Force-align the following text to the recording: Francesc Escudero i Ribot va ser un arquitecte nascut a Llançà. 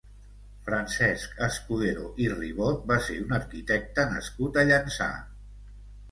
Francesc 0.67 1.41
Escudero 1.47 2.05
i 2.23 2.29
Ribot 2.31 2.87
va 2.91 2.97
ser 3.07 3.17
un 3.25 3.35
arquitecte 3.37 4.07
nascut 4.15 4.57
a 4.63 4.65
Llançà. 4.71 5.11